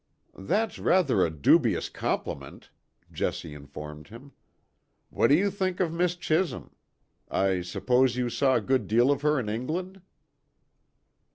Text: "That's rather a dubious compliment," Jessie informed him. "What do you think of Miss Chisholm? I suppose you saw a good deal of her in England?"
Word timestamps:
"That's 0.35 0.79
rather 0.79 1.23
a 1.23 1.29
dubious 1.29 1.87
compliment," 1.87 2.71
Jessie 3.11 3.53
informed 3.53 4.07
him. 4.07 4.31
"What 5.11 5.27
do 5.27 5.35
you 5.35 5.51
think 5.51 5.79
of 5.79 5.93
Miss 5.93 6.15
Chisholm? 6.15 6.71
I 7.29 7.61
suppose 7.61 8.15
you 8.15 8.27
saw 8.27 8.55
a 8.55 8.61
good 8.61 8.87
deal 8.87 9.11
of 9.11 9.21
her 9.21 9.39
in 9.39 9.47
England?" 9.47 10.01